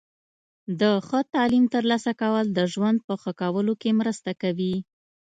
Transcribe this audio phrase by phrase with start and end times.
[0.79, 4.75] د ښه تعلیم ترلاسه کول د ژوند په ښه کولو کې مرسته کوي.